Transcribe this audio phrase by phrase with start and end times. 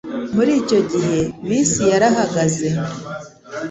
[0.35, 1.17] Muri icyo gihe,
[1.47, 2.67] bisi yarahagaze.